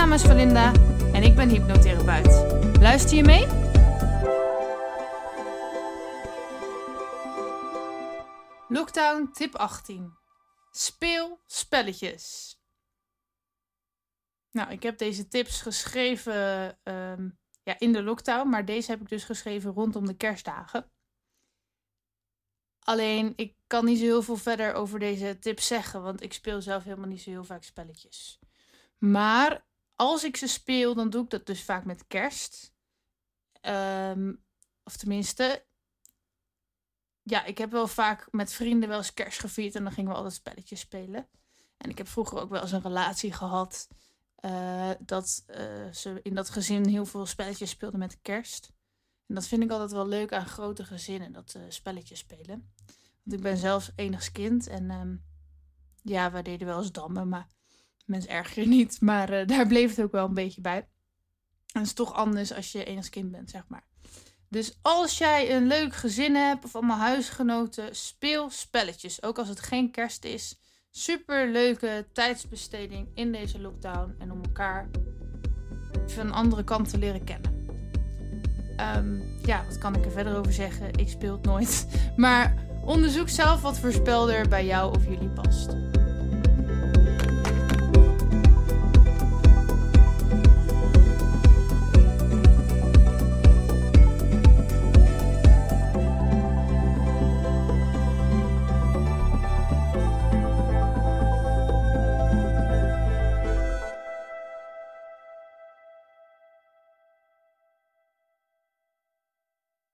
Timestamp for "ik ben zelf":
53.36-53.90